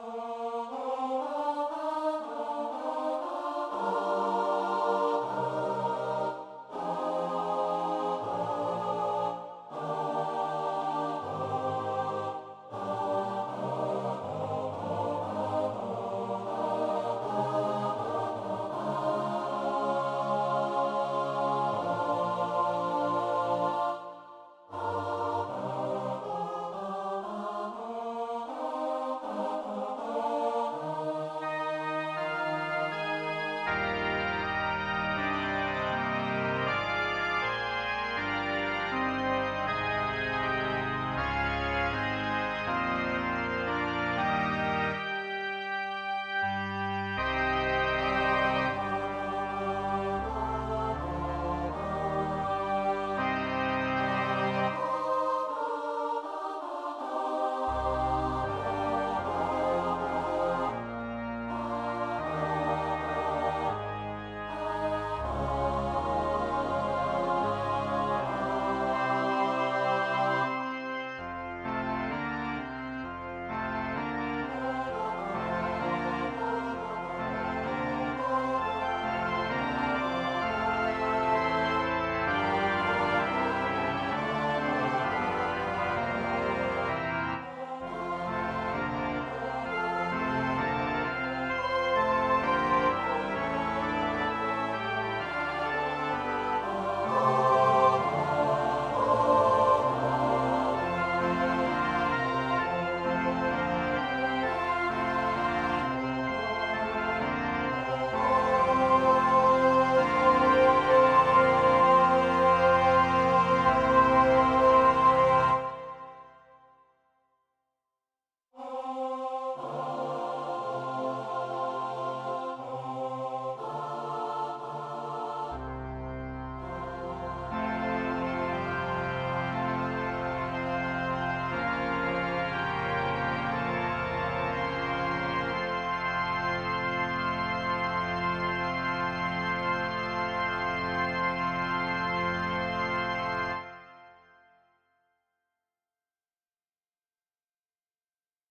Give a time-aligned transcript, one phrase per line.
[0.00, 0.37] Oh.